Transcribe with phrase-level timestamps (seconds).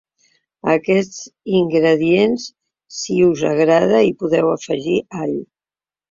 [0.69, 2.45] A aquesta ingredients
[2.99, 5.37] si us agrada hi podeu afegir all.